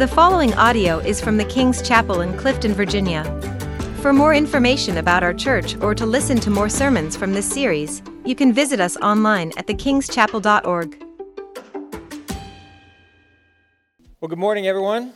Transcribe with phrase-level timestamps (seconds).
[0.00, 3.22] The following audio is from the King's Chapel in Clifton, Virginia.
[4.00, 8.00] For more information about our church or to listen to more sermons from this series,
[8.24, 11.04] you can visit us online at thekingschapel.org.
[14.22, 15.12] Well, good morning, everyone.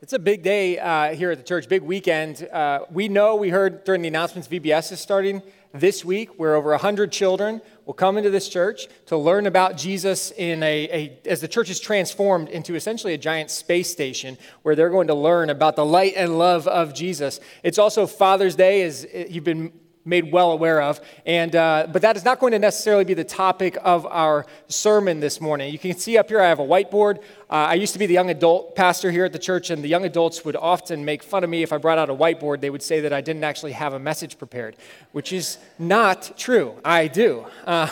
[0.00, 2.48] It's a big day uh, here at the church, big weekend.
[2.50, 5.42] Uh, we know, we heard during the announcements, VBS is starting
[5.72, 10.30] this week, where over 100 children will come into this church to learn about Jesus
[10.32, 14.74] in a, a, as the church is transformed into essentially a giant space station where
[14.74, 17.40] they're going to learn about the light and love of Jesus.
[17.62, 19.72] It's also Father's Day, as you've been
[20.08, 21.00] made well aware of.
[21.26, 25.20] And, uh, but that is not going to necessarily be the topic of our sermon
[25.20, 25.72] this morning.
[25.72, 27.18] You can see up here I have a whiteboard.
[27.50, 29.88] Uh, I used to be the young adult pastor here at the church, and the
[29.88, 32.60] young adults would often make fun of me if I brought out a whiteboard.
[32.60, 34.76] They would say that I didn't actually have a message prepared,
[35.12, 36.74] which is not true.
[36.84, 37.46] I do.
[37.66, 37.88] Uh,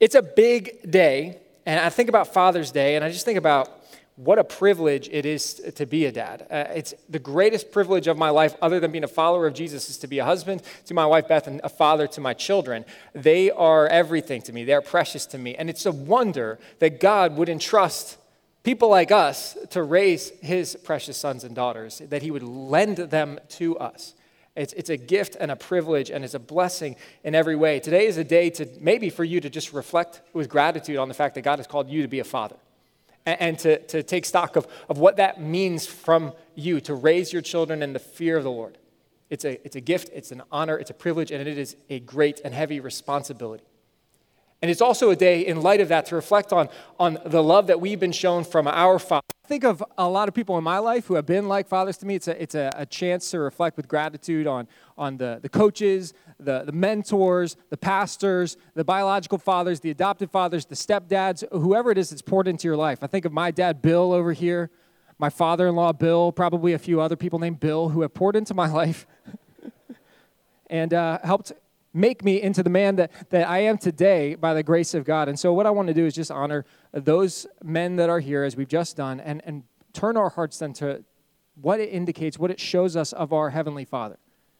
[0.00, 3.83] it's a big day, and I think about Father's Day, and I just think about
[4.16, 6.46] what a privilege it is to be a dad.
[6.48, 9.90] Uh, it's the greatest privilege of my life, other than being a follower of Jesus,
[9.90, 12.84] is to be a husband to my wife Beth and a father to my children.
[13.12, 15.56] They are everything to me, they're precious to me.
[15.56, 18.18] And it's a wonder that God would entrust
[18.62, 23.40] people like us to raise his precious sons and daughters, that he would lend them
[23.48, 24.14] to us.
[24.54, 27.80] It's, it's a gift and a privilege, and it's a blessing in every way.
[27.80, 31.14] Today is a day to maybe for you to just reflect with gratitude on the
[31.14, 32.54] fact that God has called you to be a father
[33.26, 37.32] and, and to, to take stock of, of what that means from you to raise
[37.32, 38.78] your children in the fear of the Lord.
[39.30, 42.00] It's a, it's a gift, it's an honor, it's a privilege, and it is a
[42.00, 43.64] great and heavy responsibility.
[44.62, 47.66] And it's also a day, in light of that, to reflect on, on the love
[47.66, 49.24] that we've been shown from our Father.
[49.44, 51.98] I think of a lot of people in my life who have been like fathers
[51.98, 52.14] to me.
[52.14, 56.14] It's a, it's a, a chance to reflect with gratitude on, on the, the coaches,
[56.40, 61.98] the, the mentors, the pastors, the biological fathers, the adopted fathers, the stepdads, whoever it
[61.98, 63.00] is that's poured into your life.
[63.02, 64.70] I think of my dad, Bill, over here,
[65.18, 68.36] my father in law, Bill, probably a few other people named Bill who have poured
[68.36, 69.06] into my life
[70.70, 71.52] and uh, helped
[71.94, 75.28] make me into the man that, that I am today by the grace of God.
[75.28, 78.44] And so, what I want to do is just honor those men that are here
[78.44, 79.62] as we've just done and, and
[79.92, 81.04] turn our hearts then to
[81.54, 84.18] what it indicates, what it shows us of our Heavenly Father.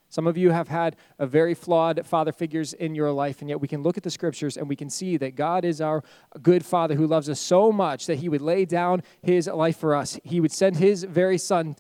[0.09, 3.61] Some of you have had a very flawed father figures in your life, and yet
[3.61, 6.05] we can look at the scriptures and we can see that God is our
[6.41, 9.97] good father who loves us so much that he would lay down his life for
[9.97, 10.21] us.
[10.23, 11.75] He would send his very son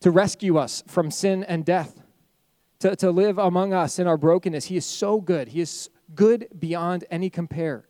[0.00, 1.99] to rescue us from sin and death
[2.80, 4.66] to, to live among us in our brokenness.
[4.66, 5.48] He is so good.
[5.48, 7.86] He is good beyond any compare.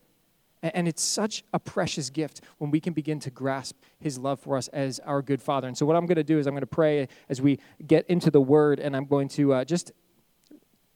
[0.63, 4.41] And, and it's such a precious gift when we can begin to grasp his love
[4.41, 5.69] for us as our good father.
[5.69, 8.07] And so, what I'm going to do is I'm going to pray as we get
[8.09, 9.93] into the word, and I'm going to uh, just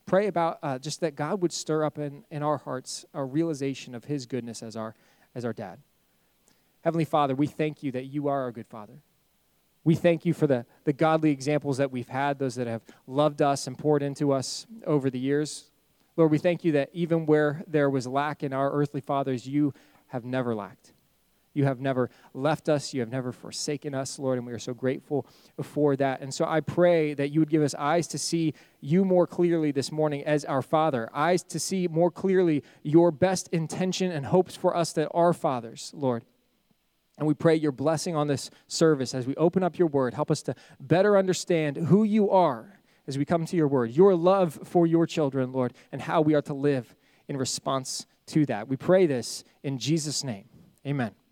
[0.06, 3.94] pray about uh, just that God would stir up in, in our hearts a realization
[3.94, 4.94] of his goodness as our,
[5.34, 5.78] as our dad.
[6.83, 8.94] Heavenly Father, we thank you that you are our good father.
[9.84, 13.43] We thank you for the, the godly examples that we've had, those that have loved
[13.43, 15.71] us and poured into us over the years.
[16.17, 19.75] Lord, we thank you that even where there was lack in our earthly fathers, you
[20.09, 20.93] have never lacked.
[21.55, 22.93] You have never left us.
[22.93, 25.27] You have never forsaken us, Lord, and we are so grateful
[25.62, 26.21] for that.
[26.21, 29.71] And so I pray that you would give us eyes to see you more clearly
[29.71, 34.56] this morning as our Father, eyes to see more clearly your best intention and hopes
[34.56, 36.25] for us that are fathers, Lord.
[37.19, 40.14] And we pray your blessing on this service as we open up your word.
[40.14, 44.14] Help us to better understand who you are as we come to your word, your
[44.14, 46.94] love for your children, Lord, and how we are to live
[47.28, 48.69] in response to that.
[48.69, 50.47] We pray this in Jesus' name.
[50.86, 51.23] Amen.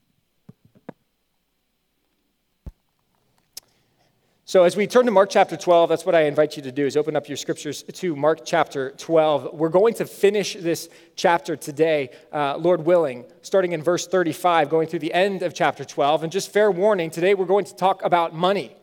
[4.52, 6.84] So, as we turn to Mark chapter 12, that's what I invite you to do
[6.84, 9.54] is open up your scriptures to Mark chapter 12.
[9.54, 14.88] We're going to finish this chapter today, uh, Lord willing, starting in verse 35, going
[14.88, 16.24] through the end of chapter 12.
[16.24, 18.76] And just fair warning, today we're going to talk about money.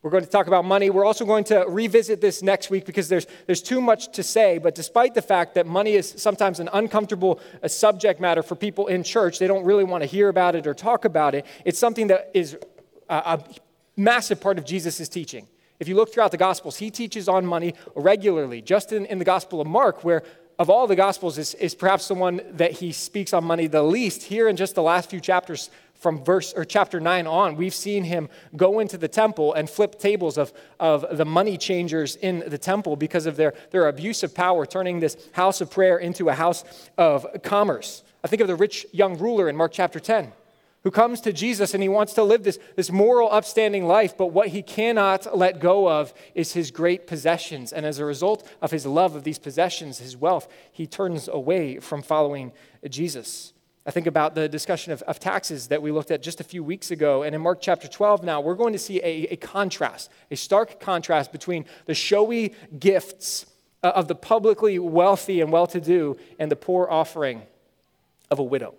[0.00, 0.88] We're going to talk about money.
[0.88, 4.56] We're also going to revisit this next week because there's, there's too much to say.
[4.56, 8.86] But despite the fact that money is sometimes an uncomfortable uh, subject matter for people
[8.86, 11.44] in church, they don't really want to hear about it or talk about it.
[11.66, 12.56] It's something that is
[13.10, 13.44] a, a
[13.96, 15.46] massive part of Jesus' teaching.
[15.80, 18.62] If you look throughout the Gospels, he teaches on money regularly.
[18.62, 20.22] Just in, in the Gospel of Mark, where
[20.58, 23.82] of all the Gospels is, is perhaps the one that he speaks on money the
[23.82, 27.74] least, here in just the last few chapters from verse or chapter 9 on, we've
[27.74, 32.44] seen him go into the temple and flip tables of, of the money changers in
[32.46, 36.28] the temple because of their, their abuse of power, turning this house of prayer into
[36.28, 36.62] a house
[36.98, 38.04] of commerce.
[38.22, 40.32] I think of the rich young ruler in Mark chapter 10
[40.84, 44.26] who comes to Jesus and he wants to live this, this moral, upstanding life, but
[44.26, 47.72] what he cannot let go of is his great possessions.
[47.72, 51.80] And as a result of his love of these possessions, his wealth, he turns away
[51.80, 52.52] from following
[52.88, 53.54] Jesus.
[53.86, 56.62] I think about the discussion of, of, taxes that we looked at just a few
[56.62, 57.22] weeks ago.
[57.22, 60.80] And in Mark chapter 12 now, we're going to see a, a contrast, a stark
[60.80, 63.46] contrast between the showy gifts
[63.82, 67.42] uh, of the publicly wealthy and well to do and the poor offering
[68.30, 68.74] of a widow.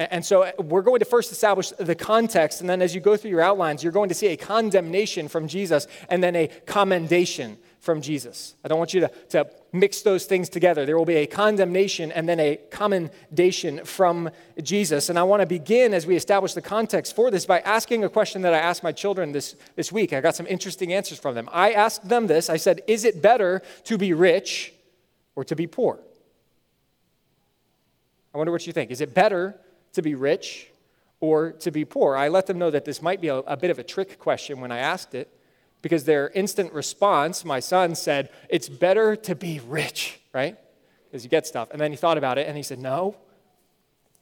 [0.00, 3.18] And so uh, we're going to first establish the context, and then as you go
[3.18, 7.58] through your outlines, you're going to see a condemnation from Jesus and then a commendation
[7.80, 8.54] from Jesus.
[8.64, 10.86] I don't want you to, to mix those things together.
[10.86, 14.30] There will be a condemnation and then a commendation from
[14.62, 15.10] Jesus.
[15.10, 18.08] And I want to begin as we establish the context for this by asking a
[18.08, 20.14] question that I asked my children this, this week.
[20.14, 21.48] I got some interesting answers from them.
[21.52, 24.72] I asked them this I said, Is it better to be rich
[25.36, 25.98] or to be poor?
[28.34, 28.90] I wonder what you think.
[28.90, 29.58] Is it better
[29.92, 30.68] to be rich
[31.20, 32.16] or to be poor?
[32.16, 34.60] I let them know that this might be a, a bit of a trick question
[34.60, 35.28] when I asked it
[35.82, 40.56] because their instant response, my son said, It's better to be rich, right?
[41.04, 41.68] Because you get stuff.
[41.70, 43.16] And then he thought about it and he said, No,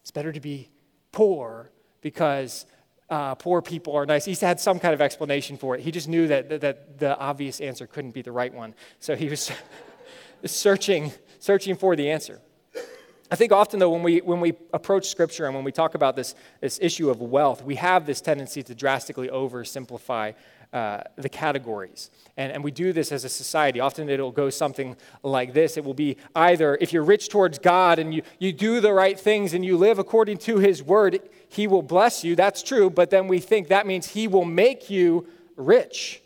[0.03, 0.69] it's better to be
[1.13, 2.67] poor because
[3.11, 4.25] uh, poor people are nice.
[4.25, 5.81] He had some kind of explanation for it.
[5.81, 8.75] He just knew that, that, that the obvious answer couldn't be the right one.
[9.01, 9.51] So he was
[10.45, 12.41] searching, searching for the answer.
[13.31, 16.17] I think often, though, when we, when we approach Scripture and when we talk about
[16.17, 20.35] this, this issue of wealth, we have this tendency to drastically oversimplify
[20.73, 22.11] uh, the categories.
[22.37, 23.81] And, and we do this as a society.
[23.81, 27.99] Often it'll go something like this it will be either if you're rich towards God
[27.99, 31.67] and you, you do the right things and you live according to His word, He
[31.67, 32.37] will bless you.
[32.37, 32.91] That's true.
[32.91, 35.27] But then we think that means He will make you
[35.57, 36.23] rich.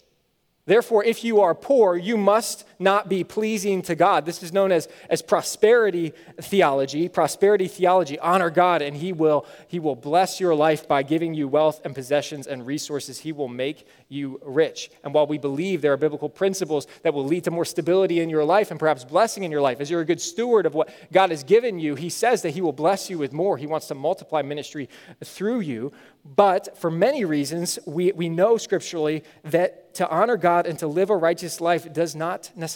[0.64, 4.26] Therefore, if you are poor, you must not be pleasing to God.
[4.26, 7.08] This is known as, as prosperity theology.
[7.08, 11.48] Prosperity theology, honor God, and he will, he will bless your life by giving you
[11.48, 13.20] wealth and possessions and resources.
[13.20, 14.90] He will make you rich.
[15.04, 18.28] And while we believe there are biblical principles that will lead to more stability in
[18.28, 20.92] your life and perhaps blessing in your life, as you're a good steward of what
[21.12, 23.56] God has given you, he says that he will bless you with more.
[23.56, 24.88] He wants to multiply ministry
[25.24, 25.92] through you.
[26.24, 31.10] But for many reasons, we, we know scripturally that to honor God and to live
[31.10, 32.71] a righteous life does not necessarily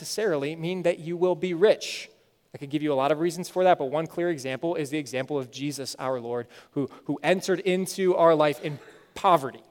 [0.56, 2.10] mean that you will be rich.
[2.54, 4.90] I could give you a lot of reasons for that, but one clear example is
[4.90, 8.78] the example of Jesus our Lord, who, who entered into our life in
[9.14, 9.62] poverty,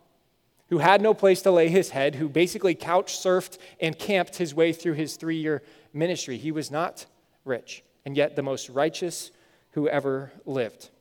[0.69, 4.53] who had no place to lay his head, who basically couch surfed and camped his
[4.53, 5.63] way through his three year
[5.93, 6.37] ministry.
[6.37, 7.07] He was not
[7.43, 9.31] rich, and yet the most righteous
[9.71, 10.91] who ever lived.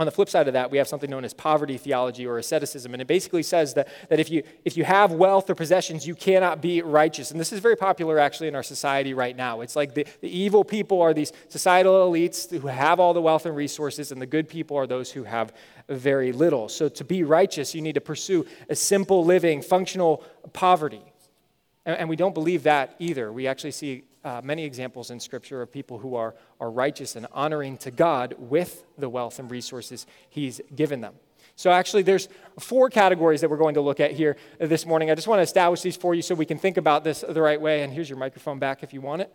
[0.00, 2.94] On the flip side of that, we have something known as poverty theology or asceticism.
[2.94, 6.14] And it basically says that, that if, you, if you have wealth or possessions, you
[6.14, 7.30] cannot be righteous.
[7.30, 9.60] And this is very popular actually in our society right now.
[9.60, 13.44] It's like the, the evil people are these societal elites who have all the wealth
[13.44, 15.52] and resources, and the good people are those who have
[15.90, 16.70] very little.
[16.70, 20.24] So to be righteous, you need to pursue a simple living, functional
[20.54, 21.02] poverty.
[21.84, 23.30] And, and we don't believe that either.
[23.30, 27.26] We actually see uh, many examples in Scripture of people who are, are righteous and
[27.32, 31.14] honoring to God with the wealth and resources He's given them.
[31.56, 32.28] So, actually, there's
[32.58, 35.10] four categories that we're going to look at here this morning.
[35.10, 37.42] I just want to establish these for you so we can think about this the
[37.42, 37.82] right way.
[37.82, 39.34] And here's your microphone back if you want it.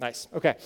[0.00, 0.28] Nice.
[0.34, 0.56] Okay.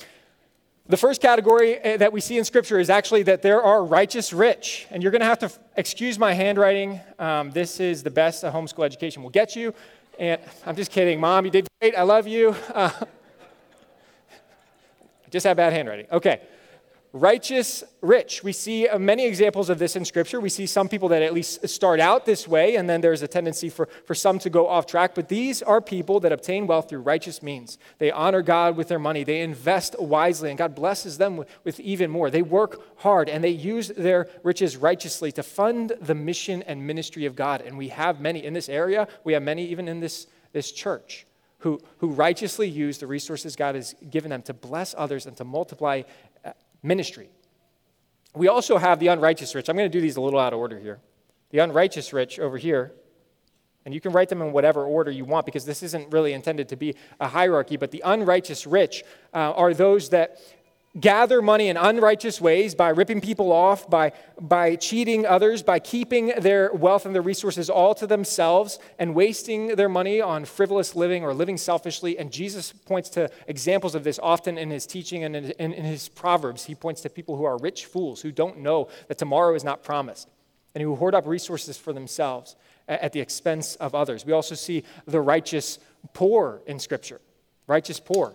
[0.87, 4.33] The first category eh, that we see in Scripture is actually that there are righteous
[4.33, 4.87] rich.
[4.91, 7.01] And you're going to have to excuse my handwriting.
[7.19, 9.73] Um, this is the best a homeschool education will get you.
[10.21, 11.97] And I'm just kidding, Mom, you did great.
[11.97, 12.55] I love you.
[12.75, 12.91] Uh,
[15.31, 16.07] just have bad handwriting.
[16.13, 16.43] Okay
[17.13, 18.45] righteous rich.
[18.45, 20.41] We see uh, many examples of this in Scripture.
[20.41, 23.29] We see some people that at least start out this way, and then there's a
[23.29, 25.15] tendency for, for some to go off track.
[25.15, 27.79] But these are people that obtain wealth through righteous means.
[27.99, 31.81] They honor God with their money, they invest wisely, and God blesses them with, with
[31.81, 32.31] even more.
[32.31, 37.27] They work hard, and they use their riches righteously to fund the mission and ministry
[37.27, 37.61] of God.
[37.61, 41.27] And we have many in this area, we have many even in this, this church.
[41.61, 45.45] Who, who righteously use the resources God has given them to bless others and to
[45.45, 46.05] multiply
[46.83, 47.29] ministry.
[48.35, 49.69] We also have the unrighteous rich.
[49.69, 51.01] I'm going to do these a little out of order here.
[51.51, 52.93] The unrighteous rich over here,
[53.85, 56.69] and you can write them in whatever order you want because this isn't really intended
[56.69, 59.03] to be a hierarchy, but the unrighteous rich
[59.35, 60.39] uh, are those that
[60.99, 66.33] gather money in unrighteous ways by ripping people off, by, by cheating others, by keeping
[66.39, 71.23] their wealth and their resources all to themselves and wasting their money on frivolous living
[71.23, 72.19] or living selfishly.
[72.19, 75.85] And Jesus points to examples of this often in his teaching and in, in, in
[75.85, 76.65] his Proverbs.
[76.65, 79.85] He points to people who are rich fools, who don't know that tomorrow is not
[79.85, 80.29] promised,
[80.75, 82.57] and who hoard up resources for themselves
[82.89, 84.27] at the expense of others.
[84.27, 85.79] We also see the righteous
[86.15, 87.21] poor in Scripture.
[87.69, 88.35] Righteous poor.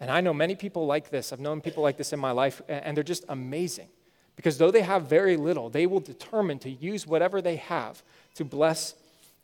[0.00, 1.32] And I know many people like this.
[1.32, 3.88] I've known people like this in my life, and they're just amazing.
[4.36, 8.44] Because though they have very little, they will determine to use whatever they have to
[8.44, 8.94] bless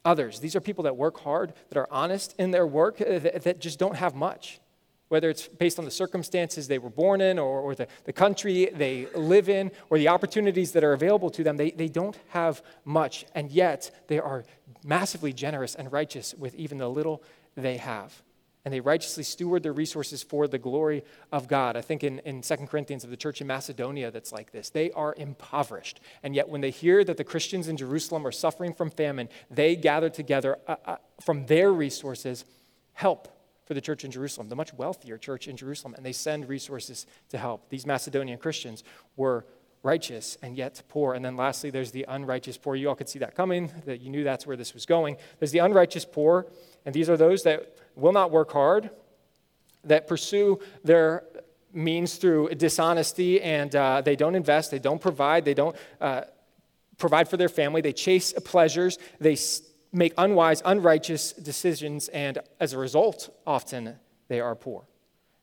[0.05, 0.39] others.
[0.39, 3.79] These are people that work hard, that are honest in their work, uh, that just
[3.79, 4.61] don't have much.
[5.09, 8.69] whether it's based on the circumstances they were born in or, or the, the country
[8.75, 12.63] they live in or the opportunities that are available to them, they, they don't have
[12.85, 14.45] much, and yet they are
[14.85, 17.23] massively generous and righteous with even the little
[17.57, 18.23] they have.
[18.65, 21.77] And they righteously steward their resources for the glory of God.
[21.77, 24.71] I think in, in 2 Corinthians of the church in Macedonia that's like this.
[24.71, 26.01] They are impoverished.
[26.23, 29.77] And yet, when they hear that the Christians in Jerusalem are suffering from famine, they
[29.77, 32.45] gather together uh, uh, from their resources
[32.95, 33.29] help
[33.67, 37.07] for the church in Jerusalem, the much wealthier church in Jerusalem, and they send resources
[37.31, 37.69] to help.
[37.71, 38.85] These Macedonian Christians
[39.17, 39.47] were
[39.85, 41.15] righteous and yet poor.
[41.15, 42.75] And then lastly, there's the unrighteous poor.
[42.75, 45.17] You all could see that coming, that you knew that's where this was going.
[45.39, 46.47] There's the unrighteous poor,
[46.85, 48.91] and these are those that will not work hard,
[49.85, 51.25] that pursue their
[51.73, 56.23] means through dishonesty, and uh, they don't invest, they don't provide, they don't uh,
[56.99, 59.37] provide for their family, they chase pleasures, they
[59.93, 63.97] make unwise, unrighteous decisions, and as a result, often
[64.29, 64.85] they are poor.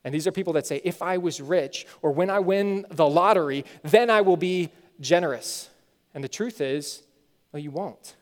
[0.03, 3.08] And these are people that say, if I was rich, or when I win the
[3.08, 5.70] lottery, then I will be generous.
[6.13, 7.03] And the truth is,
[7.51, 8.15] well, you won't.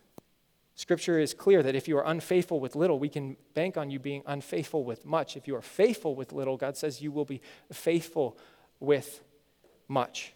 [0.75, 3.99] Scripture is clear that if you are unfaithful with little, we can bank on you
[3.99, 5.35] being unfaithful with much.
[5.35, 8.37] If you are faithful with little, God says you will be faithful
[8.79, 9.21] with
[9.87, 10.33] much.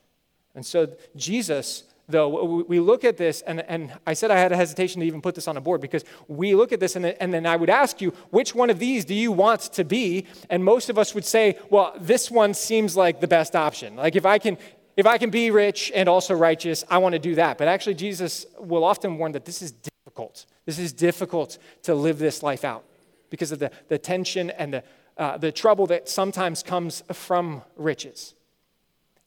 [0.53, 4.55] And so Jesus though, we look at this, and, and I said I had a
[4.55, 7.33] hesitation to even put this on a board because we look at this, and, and
[7.33, 10.25] then I would ask you, which one of these do you want to be?
[10.49, 13.95] And most of us would say, well, this one seems like the best option.
[13.95, 14.57] Like if I can.
[14.95, 17.57] If I can be rich and also righteous, I want to do that.
[17.57, 20.45] But actually, Jesus will often warn that this is difficult.
[20.67, 22.83] This is difficult to live this life out
[23.31, 24.83] because of the, the tension and the,
[25.17, 28.35] uh, the trouble that sometimes comes from riches.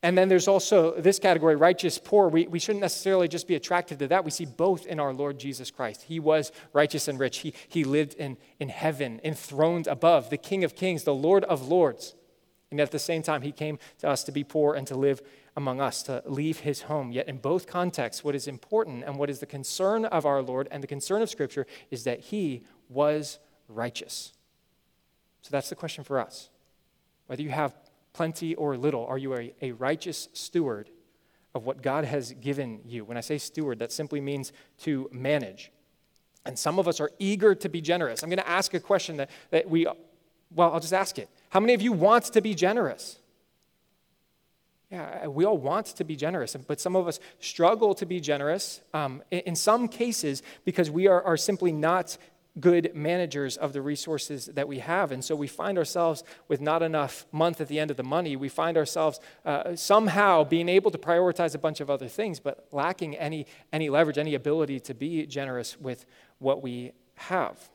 [0.03, 2.29] And then there's also this category, righteous poor.
[2.29, 4.25] We, we shouldn't necessarily just be attracted to that.
[4.25, 6.03] We see both in our Lord Jesus Christ.
[6.03, 7.39] He was righteous and rich.
[7.39, 11.67] He, he lived in, in heaven, enthroned above, the King of kings, the Lord of
[11.67, 12.15] lords.
[12.71, 15.23] And at the same time, he came to us to be poor and to live
[15.57, 17.11] among us, to leave his home.
[17.11, 20.69] Yet, in both contexts, what is important and what is the concern of our Lord
[20.71, 23.39] and the concern of Scripture is that he was
[23.69, 24.35] righteous.
[25.43, 26.51] So that's the question for us.
[27.29, 27.75] Whether you have
[28.17, 30.89] plenty or little, are you a, a righteous steward
[31.55, 33.05] of what God has given you?
[33.05, 35.71] When I say steward, that simply means to manage.
[36.47, 38.23] And some of us are eager to be generous.
[38.23, 39.87] I'm going to ask a question that, that we,
[40.55, 41.29] well, I'll just ask it.
[41.51, 43.19] How many of you want to be generous?
[44.91, 48.81] Yeah, we all want to be generous, but some of us struggle to be generous
[48.95, 52.17] um, in, in some cases because we are, are simply not
[52.59, 55.13] good managers of the resources that we have.
[55.13, 58.37] And so we find ourselves with not enough month at the end of the money.
[58.37, 62.67] We find ourselves uh, somehow being able to prioritize a bunch of other things, but
[62.73, 66.07] lacking any, any leverage, any ability to be generous with
[66.39, 67.69] what we have.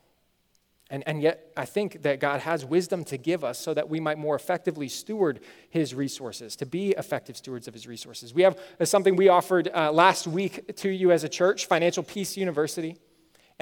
[0.90, 3.98] And, and yet, I think that God has wisdom to give us so that we
[3.98, 8.34] might more effectively steward His resources, to be effective stewards of His resources.
[8.34, 12.02] We have uh, something we offered uh, last week to you as a church Financial
[12.02, 12.98] Peace University.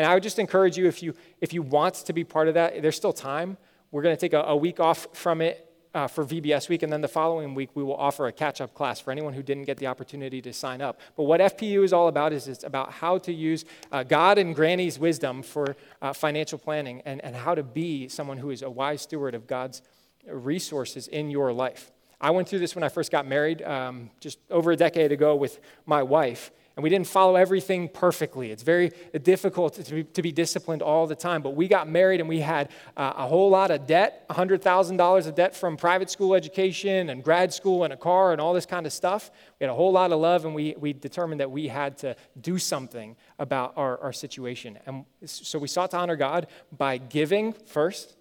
[0.01, 2.55] And I would just encourage you if you if you want to be part of
[2.55, 3.59] that, there's still time.
[3.91, 6.91] We're going to take a, a week off from it uh, for VBS week, and
[6.91, 9.77] then the following week we will offer a catch-up class for anyone who didn't get
[9.77, 10.99] the opportunity to sign up.
[11.19, 14.55] But what FPU is all about is it's about how to use uh, God and
[14.55, 18.71] Granny's wisdom for uh, financial planning and, and how to be someone who is a
[18.71, 19.83] wise steward of God's
[20.27, 21.91] resources in your life.
[22.23, 25.37] I went through this when I first got married, um, just over a decade ago,
[25.37, 28.51] with my wife and we didn't follow everything perfectly.
[28.51, 28.91] It's very
[29.23, 31.43] difficult to be, to be disciplined all the time.
[31.43, 35.35] But we got married and we had uh, a whole lot of debt $100,000 of
[35.35, 38.87] debt from private school education and grad school and a car and all this kind
[38.87, 39.31] of stuff.
[39.59, 42.17] We had a whole lot of love, and we, we determined that we had to
[42.41, 44.79] do something about our, our situation.
[44.87, 48.17] And so we sought to honor God by giving first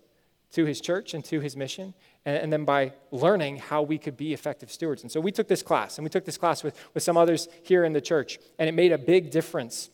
[0.52, 1.94] to his church and to his mission
[2.26, 5.04] and, then by learning how we could be effective stewards.
[5.04, 7.48] And so we took this class, and we took this class with, with some others
[7.64, 9.90] here in the church, and it made a big difference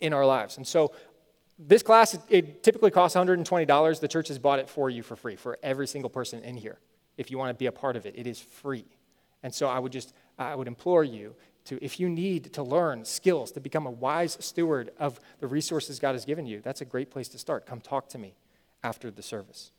[0.00, 0.56] in our lives.
[0.56, 0.92] And so
[1.58, 4.00] this class, it typically costs $120.
[4.00, 6.78] The church has bought it for you for free, for every single person in here.
[7.16, 8.86] If you want to be a part of it, it is free.
[9.42, 11.34] And so I would just, I would implore you
[11.66, 15.98] to, if you need to learn skills to become a wise steward of the resources
[15.98, 17.66] God has given you, that's a great place to start.
[17.66, 18.34] Come talk to me
[18.82, 19.70] after the service.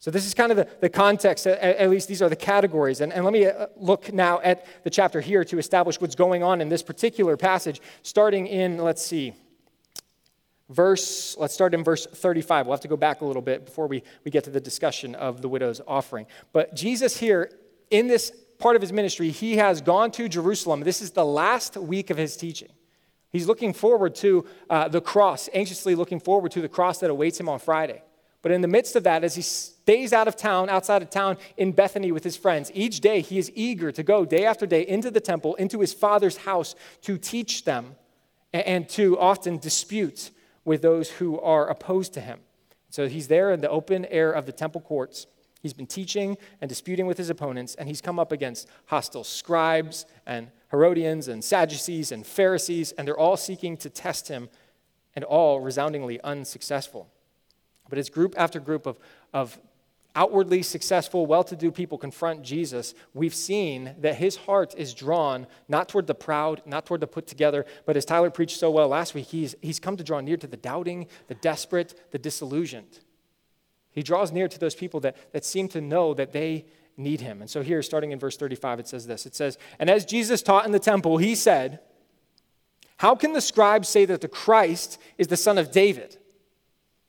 [0.00, 3.00] So, this is kind of the, the context, at, at least these are the categories.
[3.00, 6.44] And, and let me uh, look now at the chapter here to establish what's going
[6.44, 9.34] on in this particular passage, starting in, let's see,
[10.68, 12.66] verse, let's start in verse 35.
[12.66, 15.16] We'll have to go back a little bit before we, we get to the discussion
[15.16, 16.26] of the widow's offering.
[16.52, 17.50] But Jesus here,
[17.90, 20.82] in this part of his ministry, he has gone to Jerusalem.
[20.82, 22.70] This is the last week of his teaching.
[23.30, 27.40] He's looking forward to uh, the cross, anxiously looking forward to the cross that awaits
[27.40, 28.02] him on Friday
[28.40, 31.38] But in the midst of that, as he stays out of town, outside of town
[31.56, 34.86] in Bethany with his friends, each day he is eager to go day after day
[34.86, 37.96] into the temple, into his father's house to teach them
[38.52, 40.30] and to often dispute
[40.64, 42.38] with those who are opposed to him.
[42.90, 45.26] So he's there in the open air of the temple courts.
[45.60, 50.06] He's been teaching and disputing with his opponents, and he's come up against hostile scribes
[50.24, 54.48] and Herodians and Sadducees and Pharisees, and they're all seeking to test him,
[55.16, 57.10] and all resoundingly unsuccessful.
[57.88, 58.98] But as group after group of,
[59.32, 59.58] of
[60.14, 65.46] outwardly successful, well to do people confront Jesus, we've seen that his heart is drawn
[65.68, 68.88] not toward the proud, not toward the put together, but as Tyler preached so well
[68.88, 73.00] last week, he's, he's come to draw near to the doubting, the desperate, the disillusioned.
[73.92, 76.66] He draws near to those people that, that seem to know that they
[76.96, 77.40] need him.
[77.40, 80.42] And so here, starting in verse 35, it says this It says, And as Jesus
[80.42, 81.80] taught in the temple, he said,
[82.98, 86.18] How can the scribes say that the Christ is the son of David?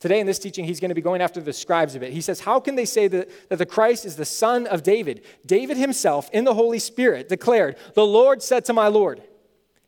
[0.00, 2.14] Today, in this teaching, he's going to be going after the scribes a bit.
[2.14, 5.22] He says, How can they say that, that the Christ is the son of David?
[5.44, 9.22] David himself, in the Holy Spirit, declared, The Lord said to my Lord,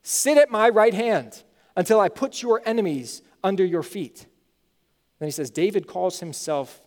[0.03, 1.43] Sit at my right hand
[1.77, 4.27] until I put your enemies under your feet.
[5.19, 6.83] Then he says, David calls himself,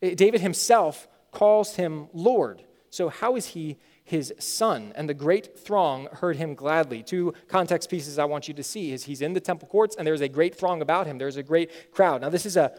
[0.00, 2.62] eh, David himself calls him Lord.
[2.88, 7.02] So, how is he his son, and the great throng heard him gladly.
[7.02, 10.06] Two context pieces I want you to see is he's in the temple courts, and
[10.06, 11.16] there's a great throng about him.
[11.16, 12.20] There's a great crowd.
[12.20, 12.72] Now, this is a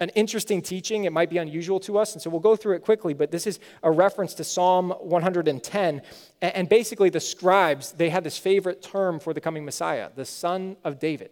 [0.00, 1.04] an interesting teaching.
[1.04, 3.46] It might be unusual to us, and so we'll go through it quickly, but this
[3.46, 6.02] is a reference to Psalm 110.
[6.40, 10.76] And basically, the scribes, they had this favorite term for the coming Messiah, the son
[10.84, 11.30] of David.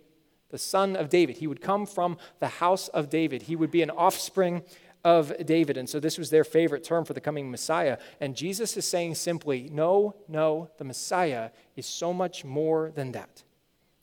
[0.50, 1.38] The son of David.
[1.38, 3.42] He would come from the house of David.
[3.42, 4.62] He would be an offspring
[5.04, 5.76] of David.
[5.76, 7.98] And so this was their favorite term for the coming Messiah.
[8.20, 13.42] And Jesus is saying simply, no, no, the Messiah is so much more than that.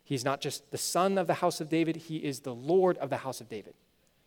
[0.04, 3.10] He's not just the son of the house of David, he is the Lord of
[3.10, 3.74] the house of David.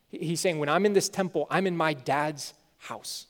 [0.09, 3.27] He's saying, when I'm in this temple, I'm in my dad's house.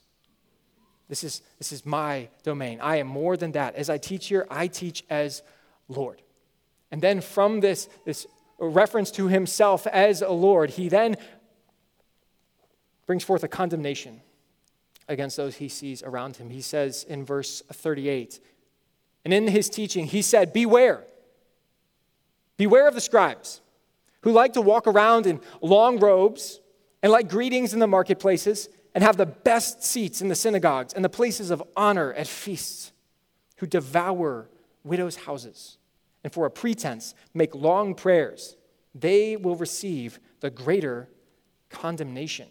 [1.10, 2.80] This is, this is my domain.
[2.82, 3.76] I am more than that.
[3.76, 5.41] As I teach here, I teach as
[5.88, 6.21] Lord.
[6.91, 8.28] And then from this, this
[8.60, 11.17] reference to himself as a Lord, he then
[13.08, 14.22] brings forth a condemnation
[15.08, 16.52] against those he sees around him.
[16.52, 18.39] He says in verse 38,
[19.26, 21.04] and in his teaching, he said, Beware.
[22.58, 23.62] Beware of the scribes
[24.22, 26.60] who like to walk around in long robes
[27.02, 31.06] and like greetings in the marketplaces and have the best seats in the synagogues and
[31.06, 32.91] the places of honor at feasts,
[33.58, 34.50] who devour
[34.84, 35.78] widows' houses
[36.24, 38.58] and for a pretense make long prayers.
[38.96, 41.10] They will receive the greater
[41.70, 42.48] condemnation.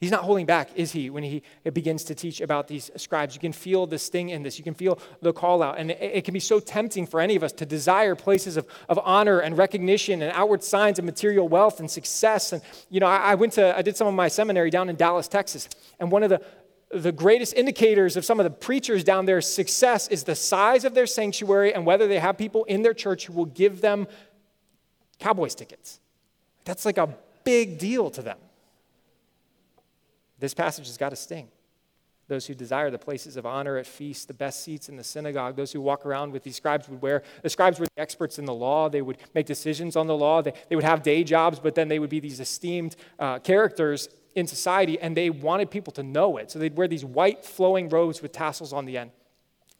[0.00, 3.34] He's not holding back, is he, when he begins to teach about these scribes?
[3.34, 4.56] You can feel the sting in this.
[4.56, 5.76] You can feel the call out.
[5.76, 8.66] And it, it, can be so tempting for any of us to desire places of,
[8.88, 12.52] of honor and recognition and outward signs of material wealth and success.
[12.52, 14.94] And, you know, I, I went to, I did some of my seminary down in
[14.94, 15.68] Dallas, Texas.
[15.98, 16.40] And one of the,
[16.90, 20.94] the greatest indicators of some of the preachers down there's success is the size of
[20.94, 24.06] their sanctuary and whether they have people in their church who will give them
[25.18, 25.98] Cowboys tickets.
[26.64, 28.38] That's like a big deal to them.
[30.38, 31.48] This passage has got a sting.
[32.28, 35.56] Those who desire the places of honor at feasts, the best seats in the synagogue,
[35.56, 38.44] those who walk around with these scribes would wear, the scribes were the experts in
[38.44, 38.90] the law.
[38.90, 40.42] They would make decisions on the law.
[40.42, 44.10] They, they would have day jobs, but then they would be these esteemed uh, characters
[44.34, 46.50] in society, and they wanted people to know it.
[46.50, 49.10] So they'd wear these white flowing robes with tassels on the end.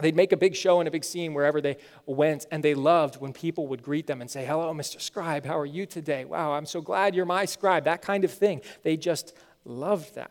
[0.01, 3.21] They'd make a big show and a big scene wherever they went, and they loved
[3.21, 5.01] when people would greet them and say, Hello, Mr.
[5.01, 6.25] Scribe, how are you today?
[6.25, 7.85] Wow, I'm so glad you're my scribe.
[7.85, 8.63] That kind of thing.
[8.85, 10.31] They just loved that.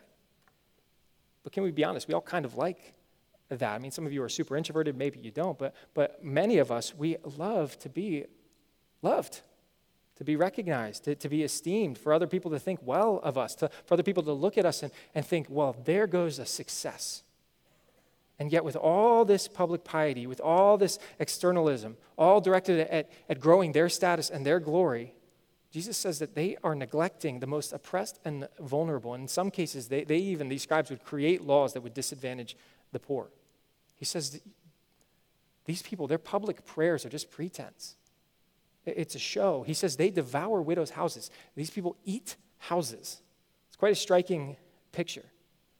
[1.42, 2.08] But can we be honest?
[2.08, 2.94] We all kind of like
[3.48, 3.74] that.
[3.74, 6.70] I mean, some of you are super introverted, maybe you don't, but, but many of
[6.70, 8.26] us, we love to be
[9.02, 9.40] loved,
[10.16, 13.54] to be recognized, to, to be esteemed, for other people to think well of us,
[13.56, 16.46] to, for other people to look at us and, and think, well, there goes a
[16.46, 17.22] success.
[18.38, 23.40] And yet, with all this public piety, with all this externalism, all directed at, at
[23.40, 25.14] growing their status and their glory,
[25.70, 29.14] Jesus says that they are neglecting the most oppressed and vulnerable.
[29.14, 32.56] In some cases, they, they even, these scribes would create laws that would disadvantage
[32.92, 33.30] the poor.
[33.96, 34.40] He says
[35.66, 37.96] these people, their public prayers are just pretense.
[38.86, 39.62] It's a show.
[39.64, 41.30] He says they devour widows' houses.
[41.54, 43.20] These people eat houses.
[43.68, 44.56] It's quite a striking
[44.92, 45.26] picture.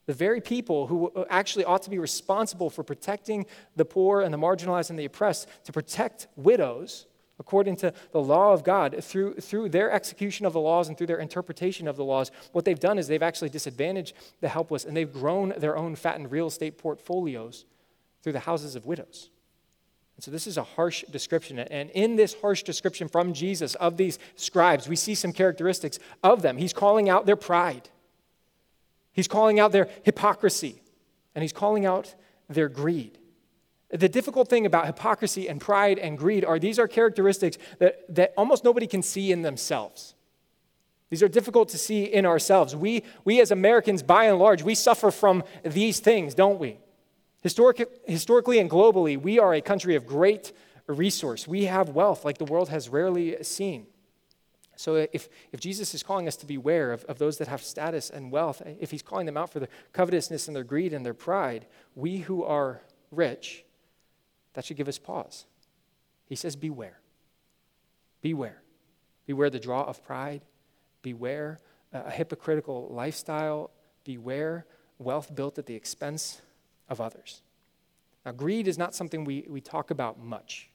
[0.04, 3.46] The very people who uh, actually ought to be responsible for protecting
[3.76, 7.06] the poor and the marginalized and the oppressed, to protect widows,
[7.38, 11.06] according to the law of God, through, through their execution of the laws and through
[11.06, 14.96] their interpretation of the laws, what they've done is they've actually disadvantaged the helpless and
[14.96, 17.64] they've grown their own fattened real estate portfolios
[18.22, 19.30] through the houses of widows.
[20.16, 21.60] And so this is a harsh description.
[21.60, 26.42] And in this harsh description from Jesus of these scribes, we see some characteristics of
[26.42, 26.56] them.
[26.56, 27.88] He's calling out their pride.
[29.12, 30.82] He's calling out their hypocrisy
[31.36, 32.16] and he's calling out
[32.48, 33.16] their greed.
[33.90, 38.34] The difficult thing about hypocrisy and pride and greed are these are characteristics that, that
[38.36, 40.14] almost nobody can see in themselves.
[41.10, 42.76] These are difficult to see in ourselves.
[42.76, 46.78] We, we as Americans, by and large, we suffer from these things, don't we?
[47.42, 50.52] Historic, historically and globally, we are a country of great
[50.86, 51.48] resource.
[51.48, 53.86] We have wealth like the world has rarely seen.
[54.76, 58.10] So if, if Jesus is calling us to beware of, of those that have status
[58.10, 61.14] and wealth, if he's calling them out for their covetousness and their greed and their
[61.14, 63.64] pride, we who are rich,
[64.58, 65.46] that should give us pause.
[66.26, 66.98] He says, Beware.
[68.22, 68.60] Beware.
[69.24, 70.42] Beware the draw of pride.
[71.00, 71.60] Beware
[71.92, 73.70] a hypocritical lifestyle.
[74.02, 74.66] Beware
[74.98, 76.42] wealth built at the expense
[76.88, 77.42] of others.
[78.26, 80.70] Now, greed is not something we, we talk about much.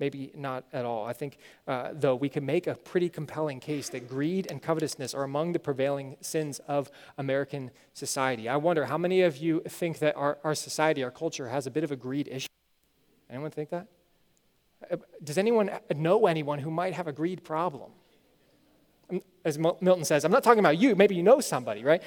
[0.00, 1.06] Maybe not at all.
[1.06, 5.14] I think, uh, though, we can make a pretty compelling case that greed and covetousness
[5.14, 8.48] are among the prevailing sins of American society.
[8.48, 11.70] I wonder how many of you think that our, our society, our culture, has a
[11.70, 12.48] bit of a greed issue?
[13.30, 13.86] Anyone think that?
[14.90, 17.90] Uh, does anyone know anyone who might have a greed problem?
[19.10, 20.94] Um, as Milton says, I'm not talking about you.
[20.94, 22.02] Maybe you know somebody, right?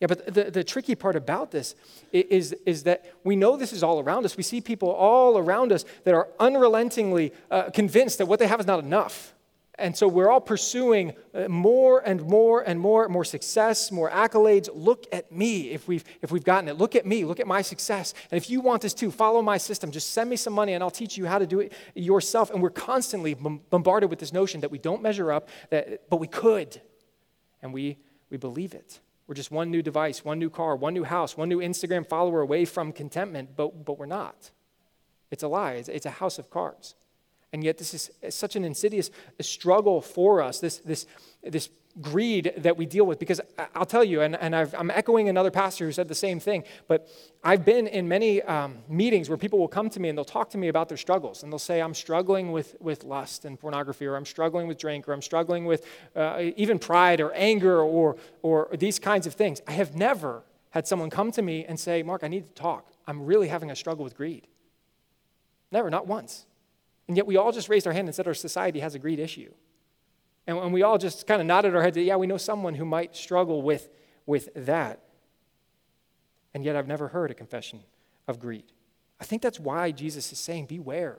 [0.00, 1.76] Yeah, but the, the tricky part about this
[2.10, 4.36] is, is that we know this is all around us.
[4.36, 8.58] We see people all around us that are unrelentingly uh, convinced that what they have
[8.58, 9.32] is not enough.
[9.82, 14.68] And so we're all pursuing uh, more and more and more, more success, more accolades.
[14.72, 16.78] Look at me if we've, if we've gotten it.
[16.78, 17.24] Look at me.
[17.24, 18.14] Look at my success.
[18.30, 19.90] And if you want this too, follow my system.
[19.90, 22.52] Just send me some money and I'll teach you how to do it yourself.
[22.52, 26.28] And we're constantly bombarded with this notion that we don't measure up, that, but we
[26.28, 26.80] could.
[27.60, 27.98] And we,
[28.30, 29.00] we believe it.
[29.26, 32.40] We're just one new device, one new car, one new house, one new Instagram follower
[32.40, 34.52] away from contentment, but, but we're not.
[35.32, 36.94] It's a lie, it's, it's a house of cards.
[37.52, 39.10] And yet, this is such an insidious
[39.40, 41.06] struggle for us, this, this,
[41.42, 41.68] this
[42.00, 43.18] greed that we deal with.
[43.18, 43.40] Because
[43.74, 46.64] I'll tell you, and, and i am echoing another pastor who said the same thing,
[46.88, 47.08] but
[47.44, 50.50] I've been in many um, meetings where people will come to me and they'll talk
[50.50, 51.42] to me about their struggles.
[51.42, 55.08] And they'll say, I'm struggling with, with lust and pornography, or I'm struggling with drink,
[55.08, 55.86] or I'm struggling with
[56.16, 59.60] uh, even pride or anger or, or these kinds of things.
[59.66, 62.88] I have never had someone come to me and say, Mark, I need to talk.
[63.06, 64.46] I'm really having a struggle with greed.
[65.70, 66.46] Never, not once.
[67.08, 69.18] And yet we all just raised our hand and said our society has a greed
[69.18, 69.52] issue.
[70.46, 72.84] And, and we all just kind of nodded our heads yeah, we know someone who
[72.84, 73.88] might struggle with,
[74.26, 75.00] with that.
[76.54, 77.80] And yet I've never heard a confession
[78.28, 78.64] of greed.
[79.20, 81.18] I think that's why Jesus is saying, beware.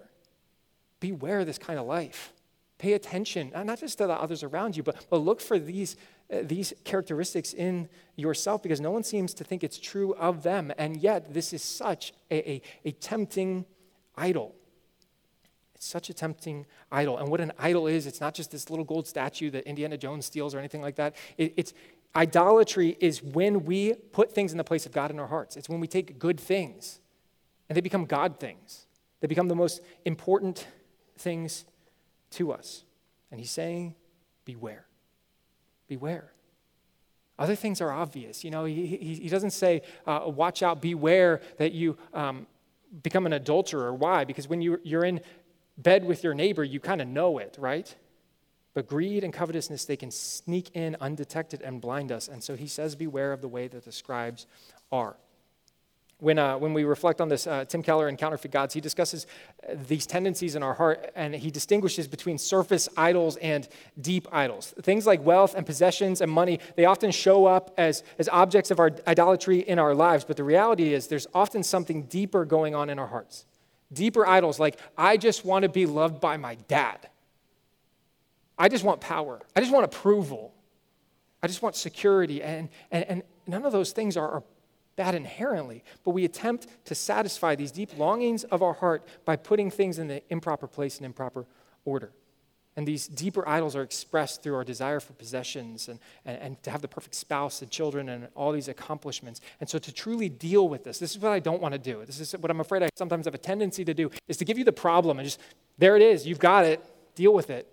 [0.99, 2.33] Beware this kind of life.
[2.77, 5.95] Pay attention, not just to the others around you, but, but look for these,
[6.31, 10.71] uh, these characteristics in yourself because no one seems to think it's true of them.
[10.77, 13.65] And yet, this is such a, a, a tempting
[14.17, 14.55] idol
[15.83, 17.17] such a tempting idol.
[17.17, 20.25] And what an idol is, it's not just this little gold statue that Indiana Jones
[20.25, 21.15] steals or anything like that.
[21.37, 21.73] It, it's
[22.15, 25.57] idolatry is when we put things in the place of God in our hearts.
[25.57, 26.99] It's when we take good things
[27.69, 28.85] and they become God things.
[29.19, 30.67] They become the most important
[31.17, 31.65] things
[32.31, 32.83] to us.
[33.31, 33.95] And he's saying,
[34.45, 34.85] beware.
[35.87, 36.31] Beware.
[37.39, 38.43] Other things are obvious.
[38.43, 42.45] You know, he, he, he doesn't say, uh, watch out, beware that you um,
[43.01, 43.93] become an adulterer.
[43.93, 44.23] Why?
[44.23, 45.21] Because when you, you're in
[45.77, 47.95] bed with your neighbor, you kind of know it, right?
[48.73, 52.27] But greed and covetousness, they can sneak in undetected and blind us.
[52.27, 54.47] And so he says, Beware of the way that the scribes
[54.91, 55.15] are.
[56.19, 59.27] When, uh, when we reflect on this, uh, Tim Keller in Counterfeit Gods, he discusses
[59.67, 63.67] uh, these tendencies in our heart and he distinguishes between surface idols and
[63.99, 64.73] deep idols.
[64.81, 68.79] Things like wealth and possessions and money, they often show up as, as objects of
[68.79, 72.89] our idolatry in our lives, but the reality is there's often something deeper going on
[72.89, 73.45] in our hearts
[73.93, 77.09] deeper idols like, I just want to be loved by my dad.
[78.57, 79.41] I just want power.
[79.55, 80.53] I just want approval.
[81.41, 82.41] I just want security.
[82.41, 84.43] And, and, and none of those things are, are
[84.95, 89.71] bad inherently, but we attempt to satisfy these deep longings of our heart by putting
[89.71, 91.45] things in the improper place and improper
[91.83, 92.11] order.
[92.75, 96.71] And these deeper idols are expressed through our desire for possessions and, and, and, to
[96.71, 99.41] have the perfect spouse and children and all these accomplishments.
[99.59, 102.03] And so, to truly deal with this, this is what I don't want to do.
[102.05, 104.57] This is what I'm afraid I sometimes have a tendency to do, is to give
[104.57, 105.39] you the problem and just,
[105.77, 106.83] there it is, you've got it,
[107.13, 107.67] deal with it.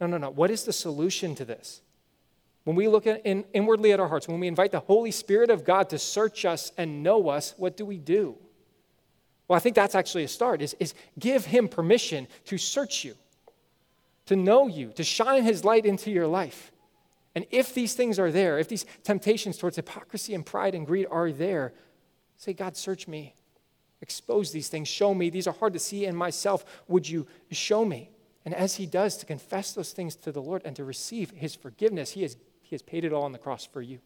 [0.00, 0.30] No, no, no.
[0.30, 1.80] What is the solution to this?
[2.64, 5.50] When we look at, in, inwardly at our hearts, when we invite the Holy Spirit
[5.50, 8.36] of God to search us and know us, what do we do?
[9.46, 13.14] Well, I think that's actually a start, is, is give Him permission to search you
[14.26, 16.72] to know you, to shine his light into your life.
[17.34, 21.06] And if these things are there, if these temptations towards hypocrisy and pride and greed
[21.10, 21.72] are there,
[22.36, 23.34] say, God, search me.
[24.00, 24.88] Expose these things.
[24.88, 25.30] Show me.
[25.30, 26.64] These are hard to see in myself.
[26.88, 28.10] Would you show me?
[28.44, 31.54] And as he does, to confess those things to the Lord and to receive his
[31.54, 34.00] forgiveness, he has, He has paid it all on the cross for you.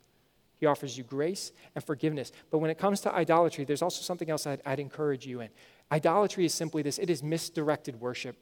[0.58, 2.32] He offers you grace and forgiveness.
[2.50, 5.48] But when it comes to idolatry, there's also something else I'd, I'd encourage you in.
[5.90, 8.36] Idolatry is simply this it is misdirected worship.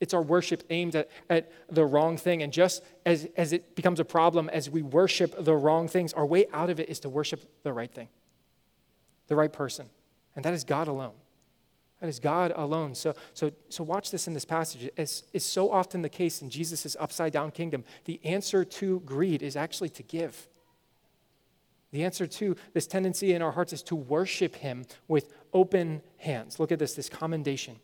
[0.00, 2.42] It's our worship aimed at, at the wrong thing.
[2.42, 6.26] And just as, as it becomes a problem as we worship the wrong things, our
[6.26, 8.08] way out of it is to worship the right thing,
[9.28, 9.86] the right person.
[10.36, 11.12] And that is God alone.
[12.00, 12.94] That is God alone.
[12.94, 14.90] So, so, so watch this in this passage.
[14.98, 19.42] As is so often the case in Jesus' upside down kingdom, the answer to greed
[19.42, 20.48] is actually to give.
[21.92, 26.58] The answer to this tendency in our hearts is to worship Him with open hands.
[26.58, 27.76] Look at this, this commendation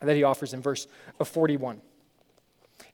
[0.00, 0.86] that he offers in verse
[1.22, 1.80] 41.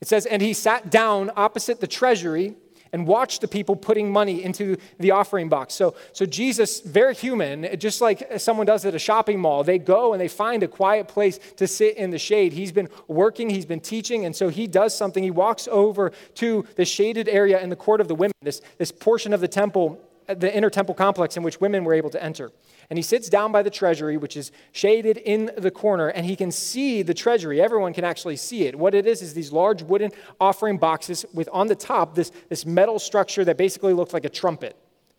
[0.00, 2.56] It says, And he sat down opposite the treasury
[2.94, 5.74] and watched the people putting money into the offering box.
[5.74, 10.12] So, so Jesus, very human, just like someone does at a shopping mall, they go
[10.12, 12.52] and they find a quiet place to sit in the shade.
[12.52, 15.24] He's been working, he's been teaching, and so he does something.
[15.24, 18.92] He walks over to the shaded area in the court of the women, this, this
[18.92, 22.50] portion of the temple the inner temple complex in which women were able to enter.
[22.90, 26.36] And he sits down by the treasury, which is shaded in the corner, and he
[26.36, 27.60] can see the treasury.
[27.60, 28.76] Everyone can actually see it.
[28.76, 32.66] What it is is these large wooden offering boxes with on the top this, this
[32.66, 34.76] metal structure that basically looks like a trumpet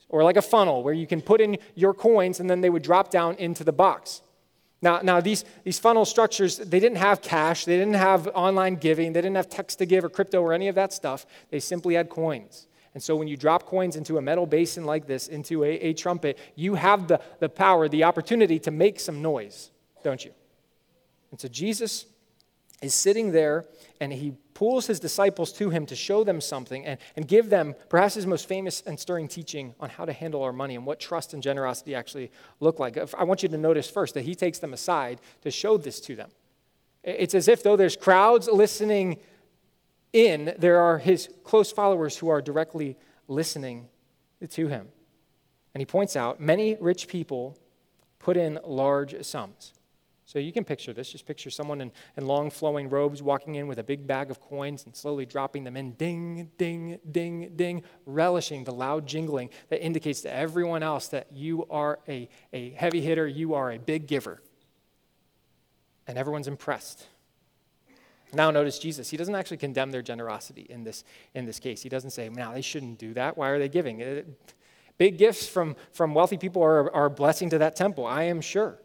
[0.10, 2.84] or like a funnel where you can put in your coins and then they would
[2.84, 4.22] drop down into the box.
[4.82, 9.14] Now, now these, these funnel structures, they didn't have cash, they didn't have online giving,
[9.14, 11.26] they didn't have text to give or crypto or any of that stuff.
[11.50, 12.68] They simply had coins.
[12.96, 15.94] And so when you drop coins into a metal basin like this, into a, a
[15.94, 19.70] trumpet, you have the, the power, the opportunity to make some noise,
[20.02, 20.32] don't you?
[21.30, 22.06] And so Jesus
[22.82, 23.66] is sitting there
[24.00, 27.76] and he pulls his disciples to him to show them something and, and give them
[27.90, 30.98] perhaps his most famous and stirring teaching on how to handle our money and what
[30.98, 32.32] trust and generosity actually
[32.62, 32.98] look like.
[33.14, 36.16] I want you to notice first that he takes them aside to show this to
[36.16, 36.30] them.
[37.04, 39.20] It's as if though there's crowds listening
[40.16, 42.98] in, there are his close followers who are directly
[43.28, 43.90] listening
[44.50, 44.88] to him.
[45.74, 47.58] And he points out many rich people
[48.18, 49.74] put in large sums.
[50.26, 51.12] So you can picture this.
[51.12, 54.40] Just picture someone in, in long flowing robes walking in with a big bag of
[54.40, 59.84] coins and slowly dropping them in ding, ding, ding, ding, relishing the loud jingling that
[59.84, 64.08] indicates to everyone else that you are a, a heavy hitter, you are a big
[64.08, 64.42] giver.
[66.08, 67.06] And everyone's impressed.
[68.34, 69.10] Now, notice Jesus.
[69.10, 71.82] He doesn't actually condemn their generosity in this, in this case.
[71.82, 73.38] He doesn't say, now, they shouldn't do that.
[73.38, 74.00] Why are they giving?
[74.00, 74.52] It, uh,
[74.98, 78.42] big gifts from, from wealthy people are, are a blessing to that temple, I am
[78.42, 78.80] sure.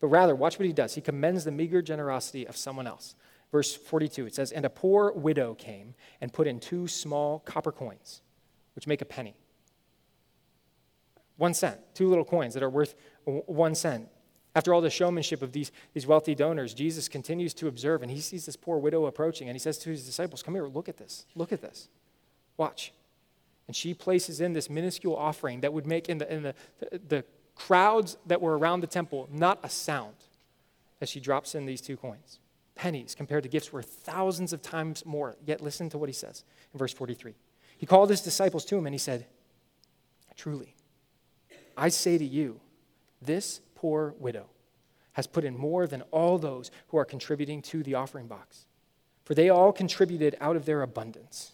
[0.00, 0.94] But rather, watch what he does.
[0.94, 3.14] He commends the meager generosity of someone else.
[3.50, 7.72] Verse 42, it says, And a poor widow came and put in two small copper
[7.72, 8.22] coins,
[8.74, 9.34] which make a penny.
[11.36, 14.08] One cent, two little coins that are worth one cent.
[14.54, 18.20] After all the showmanship of these, these wealthy donors, Jesus continues to observe and he
[18.20, 20.96] sees this poor widow approaching and he says to his disciples, Come here, look at
[20.96, 21.26] this.
[21.34, 21.88] Look at this.
[22.56, 22.92] Watch.
[23.66, 27.00] And she places in this minuscule offering that would make in the, in the, the,
[27.08, 30.14] the crowds that were around the temple not a sound
[31.00, 32.40] as she drops in these two coins.
[32.74, 35.36] Pennies compared to gifts worth thousands of times more.
[35.44, 37.34] Yet listen to what he says in verse 43.
[37.76, 39.26] He called his disciples to him and he said,
[40.36, 40.74] Truly,
[41.76, 42.60] I say to you,
[43.20, 44.46] this poor widow
[45.12, 48.66] has put in more than all those who are contributing to the offering box.
[49.24, 51.52] For they all contributed out of their abundance.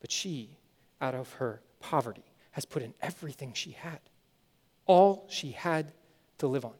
[0.00, 0.58] But she,
[1.00, 3.98] out of her poverty, has put in everything she had,
[4.86, 5.92] all she had
[6.38, 6.74] to live on.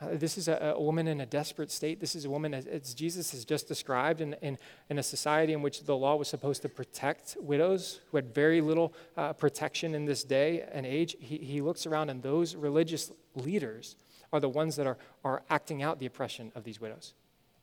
[0.00, 1.98] Uh, this is a, a, woman in a desperate state.
[1.98, 4.56] This is a woman, as, as Jesus has just described, in, in,
[4.88, 8.60] in, a society in which the law was supposed to protect widows who had very
[8.60, 11.16] little uh, protection in this day and age.
[11.18, 13.96] He, he looks around, and those religious leaders
[14.32, 17.14] are the ones that are, are acting out the oppression of these widows.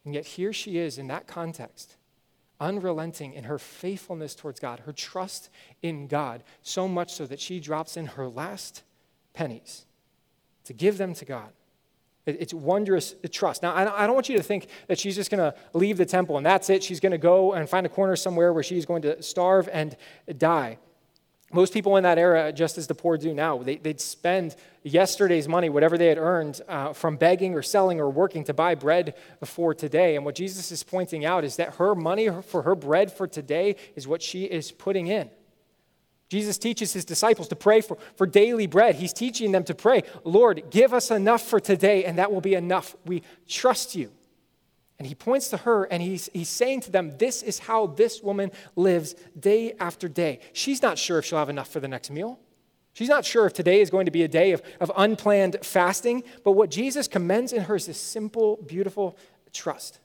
[0.03, 1.95] And yet, here she is in that context,
[2.59, 5.49] unrelenting in her faithfulness towards God, her trust
[5.81, 8.83] in God, so much so that she drops in her last
[9.33, 9.85] pennies
[10.65, 11.51] to give them to God.
[12.25, 13.61] It's wondrous trust.
[13.61, 16.37] Now, I don't want you to think that she's just going to leave the temple
[16.37, 16.83] and that's it.
[16.83, 19.95] She's going to go and find a corner somewhere where she's going to starve and
[20.37, 20.79] die.
[21.53, 25.47] Most people in that era, just as the poor do now, they, would spend yesterday's
[25.47, 29.13] money, whatever they had earned, uh, from begging or selling or working to buy bread
[29.43, 30.15] for today.
[30.15, 33.75] And what Jesus is pointing out is that her money for her bread for today
[33.95, 35.29] is what she is putting in.
[36.29, 38.95] Jesus teaches his disciples to pray for, for daily bread.
[38.95, 42.55] He's teaching them to pray, Lord, give us enough for today, and that will be
[42.55, 42.95] enough.
[43.05, 44.11] We trust you.
[44.97, 48.23] And he points to her and he's, he's saying to them, This is how this
[48.23, 50.39] woman lives day after day.
[50.53, 52.39] She's not sure if she'll have enough for the next meal.
[52.93, 56.23] She's not sure if today is going to be a day of, of unplanned fasting.
[56.45, 59.17] But what Jesus commends in her is this simple, beautiful
[59.51, 59.99] trust.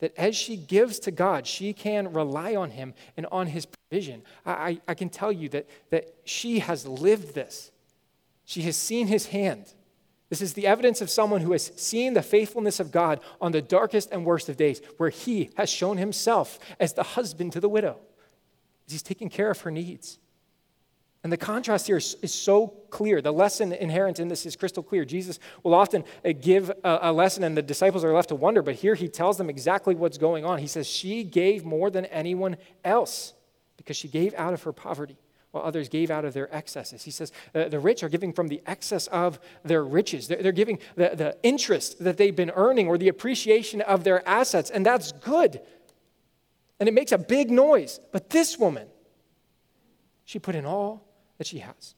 [0.00, 4.22] That as she gives to God, she can rely on Him and on His provision.
[4.44, 7.70] I, I, I, can tell you that, that she has lived this.
[8.44, 9.72] She has seen His hand.
[10.28, 13.62] This is the evidence of someone who has seen the faithfulness of God on the
[13.62, 17.68] darkest and worst of days, where He has shown Himself as the husband to the
[17.68, 17.98] widow.
[18.88, 20.18] He's taking care of her needs.
[21.22, 23.20] And the contrast here is, is, so clear.
[23.20, 25.04] The lesson inherent in this is crystal clear.
[25.04, 28.62] Jesus will often uh, give a, a, lesson, and the disciples are left to wonder,
[28.62, 30.58] but here he tells them exactly what's going on.
[30.58, 33.34] He says, She gave more than anyone else
[33.76, 35.18] because she gave out of her poverty,
[35.50, 37.02] while others gave out of their excesses.
[37.02, 40.26] He says, uh, The rich are giving from the excess of their riches.
[40.26, 44.26] They're, they're giving the, the interest that they've been earning or the appreciation of their
[44.26, 45.60] assets, and that's good.
[46.78, 48.00] And it makes a big noise.
[48.10, 48.88] But this woman,
[50.24, 51.09] she put in all
[51.40, 51.94] that she has.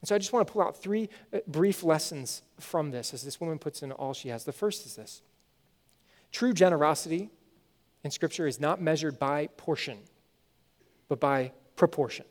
[0.00, 3.22] And so I just want to pull out three uh, brief lessons from this as
[3.22, 4.42] this woman puts in all she has.
[4.42, 5.22] The first is this
[6.32, 7.30] true generosity
[8.02, 9.98] in Scripture is not measured by portion,
[11.06, 12.24] but by proportion.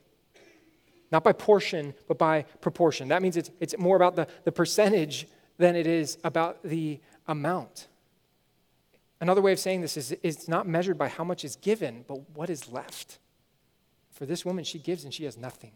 [1.13, 3.07] Not by portion, but by proportion.
[3.07, 7.87] That means it's, it's more about the, the percentage than it is about the amount.
[9.21, 12.35] Another way of saying this is it's not measured by how much is given, but
[12.35, 13.19] what is left.
[14.11, 15.71] For this woman, she gives and she has nothing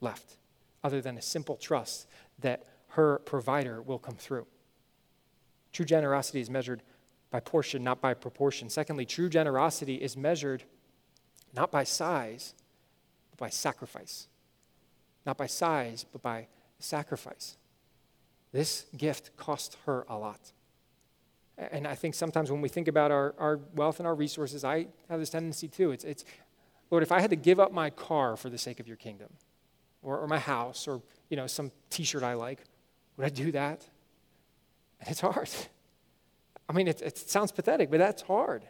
[0.00, 0.36] left
[0.82, 2.06] other than a simple trust
[2.38, 4.46] that her provider will come through.
[5.72, 6.82] True generosity is measured
[7.30, 8.70] by portion, not by proportion.
[8.70, 10.64] Secondly, true generosity is measured
[11.54, 12.54] not by size,
[13.30, 14.28] but by sacrifice.
[15.26, 16.46] Not by size, but by
[16.78, 17.56] sacrifice.
[18.52, 20.52] This gift cost her a lot.
[21.58, 24.86] And I think sometimes when we think about our, our wealth and our resources, I
[25.10, 25.90] have this tendency too.
[25.90, 26.24] It's, it's,
[26.90, 29.28] Lord, if I had to give up my car for the sake of your kingdom,
[30.02, 32.60] or, or my house or you know some t-shirt i like
[33.16, 33.84] would i do that
[35.00, 35.48] and it's hard
[36.68, 38.64] i mean it, it sounds pathetic but that's hard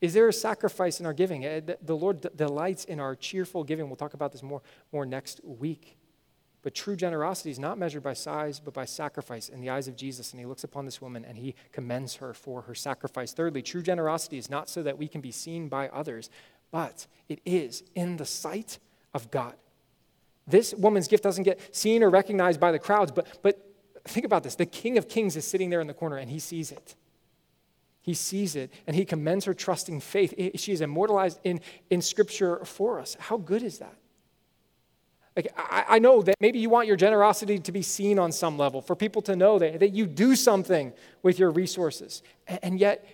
[0.00, 3.88] is there a sacrifice in our giving eh, the lord delights in our cheerful giving
[3.88, 5.98] we'll talk about this more, more next week
[6.62, 9.96] but true generosity is not measured by size, but by sacrifice in the eyes of
[9.96, 10.32] Jesus.
[10.32, 13.32] And he looks upon this woman and he commends her for her sacrifice.
[13.32, 16.30] Thirdly, true generosity is not so that we can be seen by others,
[16.70, 18.78] but it is in the sight
[19.14, 19.54] of God.
[20.48, 23.58] This woman's gift doesn't get seen or recognized by the crowds, but, but
[24.04, 24.54] think about this.
[24.54, 26.94] The King of Kings is sitting there in the corner and he sees it.
[28.00, 30.34] He sees it and he commends her trusting faith.
[30.56, 33.16] She is immortalized in, in Scripture for us.
[33.20, 33.94] How good is that?
[35.36, 38.58] Like, I, I know that maybe you want your generosity to be seen on some
[38.58, 42.24] level, for people to know that, that you do something with your resources.
[42.48, 43.06] And, and yet,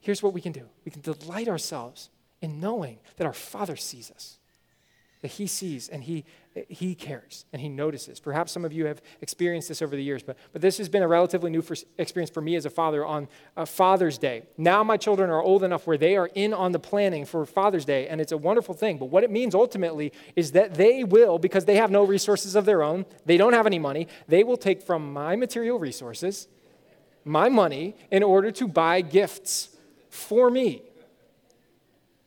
[0.00, 2.08] here's what we can do we can delight ourselves
[2.40, 4.37] in knowing that our Father sees us
[5.20, 6.24] that he sees and he,
[6.68, 8.20] he cares and he notices.
[8.20, 11.02] Perhaps some of you have experienced this over the years, but, but this has been
[11.02, 14.44] a relatively new for, experience for me as a father on uh, Father's Day.
[14.56, 17.84] Now my children are old enough where they are in on the planning for Father's
[17.84, 18.98] Day, and it's a wonderful thing.
[18.98, 22.64] But what it means ultimately is that they will, because they have no resources of
[22.64, 26.48] their own, they don't have any money, they will take from my material resources,
[27.24, 29.76] my money, in order to buy gifts
[30.10, 30.82] for me.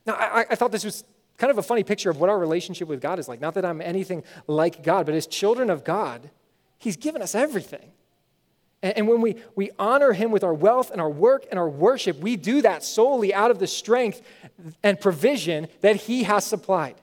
[0.04, 1.04] Now, I, I thought this was
[1.42, 3.40] kind of a funny picture of what our relationship with God is like.
[3.40, 6.30] Not that I'm anything like God, but as children of God,
[6.78, 7.90] He's given us everything.
[8.80, 12.20] And, when we, we honor Him with our wealth and our work and our worship,
[12.20, 14.22] we do that solely out of the strength
[14.84, 16.94] and provision that He has supplied.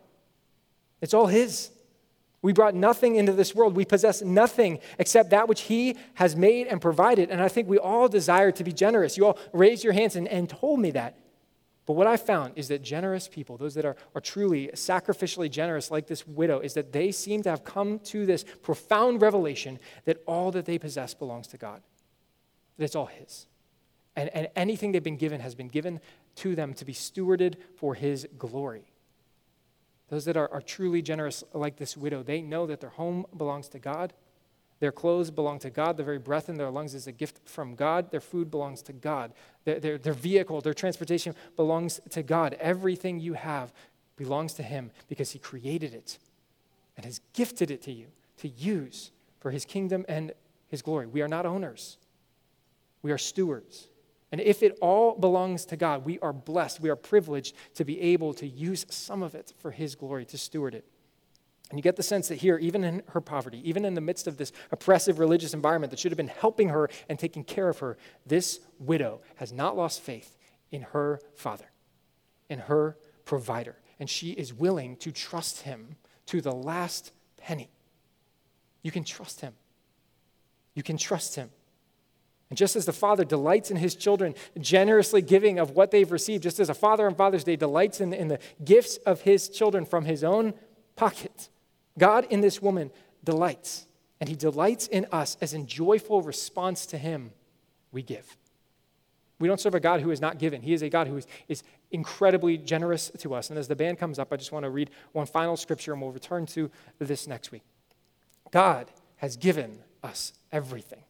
[1.01, 1.69] It's all His.
[2.41, 3.75] We brought nothing into this world.
[3.75, 7.29] We possess nothing except that which He has made and provided.
[7.29, 9.17] And I think we all desire to be generous.
[9.17, 11.17] You all raised your hands and, and told me that.
[11.89, 15.89] But what I found is that generous people, those that are, are truly sacrificially generous,
[15.89, 20.21] like this widow, is that they seem to have come to this profound revelation that
[20.27, 21.81] all that they possess belongs to God,
[22.77, 23.47] that it's all His.
[24.15, 25.99] And, and anything they've been given has been given
[26.35, 28.91] to them to be stewarded for His glory.
[30.09, 33.67] Those that are, are truly generous, like this widow, they know that their home belongs
[33.69, 34.13] to God
[34.79, 35.97] their clothes belong to God.
[35.97, 38.11] The very breath in their lungs is a gift from God.
[38.11, 39.33] Their food belongs to God.
[39.65, 42.55] Their, their, their, vehicle, their transportation belongs to God.
[42.59, 43.73] Everything you have
[44.15, 46.17] belongs to Him because He created it
[46.95, 48.07] and has gifted it to you
[48.37, 50.31] to use for His kingdom and
[50.67, 51.07] His glory.
[51.07, 51.97] We are not owners,
[53.01, 53.87] we are stewards.
[54.31, 57.99] And if it all belongs to God, we are blessed, we are privileged to be
[57.99, 60.85] able to use some of it for His glory, to steward it.
[61.69, 64.25] And you get the sense that here, even in her poverty, even in the midst
[64.25, 67.79] of this oppressive religious environment that should have been helping her and taking care of
[67.79, 70.35] her, this widow has not lost faith
[70.71, 71.69] in her father,
[72.49, 73.77] in her provider.
[73.99, 75.97] And she is willing to trust him
[76.27, 77.69] to the last penny.
[78.81, 79.53] You can trust him.
[80.73, 81.51] You can trust him.
[82.49, 86.41] And just as the Father delights in his children, generously giving of what they've received,
[86.41, 89.85] just as a father on Father's Day delights in, in the gifts of his children
[89.85, 90.55] from his own
[90.95, 91.49] pocket,
[91.97, 92.91] God in this woman
[93.23, 93.87] delights.
[94.19, 97.31] And he delights in us as in joyful response to him,
[97.91, 98.37] we give.
[99.39, 100.61] We don't serve a God who is not given.
[100.61, 103.49] He is a God who is, is incredibly generous to us.
[103.49, 106.01] And as the band comes up, I just want to read one final scripture and
[106.01, 106.69] we'll return to
[106.99, 107.63] this next week.
[108.51, 111.03] God has given us everything.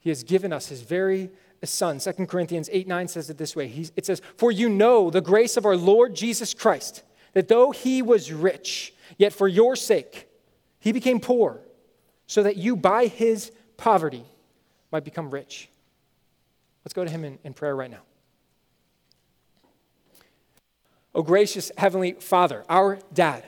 [0.00, 1.30] He has given us his very
[1.62, 2.00] son.
[2.00, 5.20] 2 Corinthians 8 9 says it this way He's, it says, For you know the
[5.20, 10.28] grace of our Lord Jesus Christ, that though he was rich, yet for your sake
[10.78, 11.60] he became poor,
[12.26, 14.24] so that you by his poverty
[14.90, 15.68] might become rich.
[16.84, 18.02] Let's go to him in, in prayer right now.
[21.14, 23.44] Oh, gracious Heavenly Father, our dad,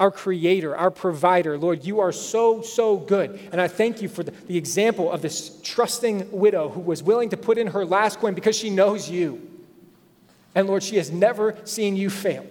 [0.00, 3.38] our creator, our provider, Lord, you are so, so good.
[3.52, 7.28] And I thank you for the, the example of this trusting widow who was willing
[7.30, 9.46] to put in her last coin because she knows you.
[10.54, 12.46] And Lord, she has never seen you fail.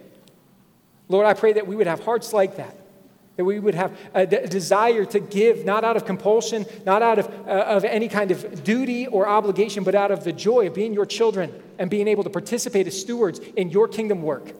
[1.07, 2.75] Lord, I pray that we would have hearts like that
[3.35, 7.27] that we would have a desire to give, not out of compulsion, not out of,
[7.47, 10.93] uh, of any kind of duty or obligation, but out of the joy of being
[10.93, 14.53] your children and being able to participate as stewards in your kingdom work.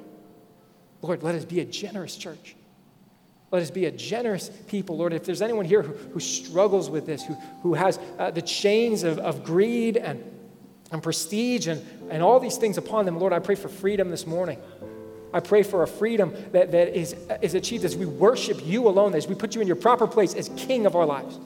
[1.02, 2.56] Lord, let us be a generous church.
[3.52, 5.14] Let us be a generous people, Lord.
[5.14, 9.04] If there's anyone here who, who struggles with this, who, who has uh, the chains
[9.04, 10.22] of, of greed and,
[10.92, 14.28] and prestige and, and all these things upon them, Lord, I pray for freedom this
[14.28, 14.60] morning.
[15.36, 19.14] I pray for a freedom that, that is, is achieved as we worship you alone,
[19.16, 21.38] as we put you in your proper place as King of our lives,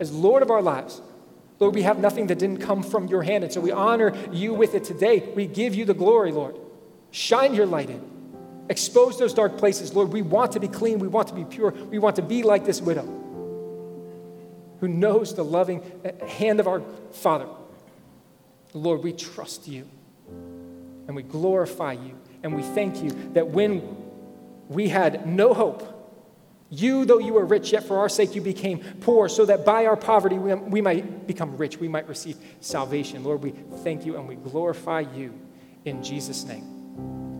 [0.00, 1.02] as Lord of our lives.
[1.60, 4.54] Lord, we have nothing that didn't come from your hand, and so we honor you
[4.54, 5.30] with it today.
[5.34, 6.56] We give you the glory, Lord.
[7.10, 8.02] Shine your light in.
[8.70, 10.10] Expose those dark places, Lord.
[10.10, 10.98] We want to be clean.
[10.98, 11.70] We want to be pure.
[11.70, 13.04] We want to be like this widow
[14.80, 15.82] who knows the loving
[16.26, 16.80] hand of our
[17.12, 17.46] Father.
[18.72, 19.86] Lord, we trust you
[21.06, 23.82] and we glorify you and we thank you that when
[24.68, 25.90] we had no hope,
[26.70, 29.86] you, though you were rich, yet for our sake you became poor, so that by
[29.86, 33.24] our poverty we, we might become rich, we might receive salvation.
[33.24, 33.50] Lord, we
[33.82, 35.32] thank you and we glorify you
[35.84, 36.64] in Jesus' name.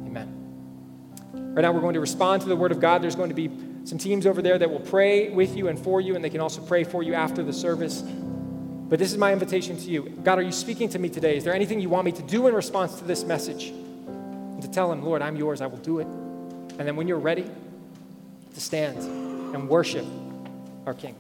[0.07, 1.53] Amen.
[1.55, 3.03] Right now, we're going to respond to the Word of God.
[3.03, 3.51] There's going to be
[3.85, 6.41] some teams over there that will pray with you and for you, and they can
[6.41, 8.03] also pray for you after the service.
[8.03, 10.03] But this is my invitation to you.
[10.23, 11.37] God, are you speaking to me today?
[11.37, 13.73] Is there anything you want me to do in response to this message?
[14.65, 16.07] To tell him, Lord, I'm yours, I will do it.
[16.07, 17.45] And then when you're ready,
[18.55, 18.99] to stand
[19.55, 20.07] and worship
[20.87, 21.17] our King.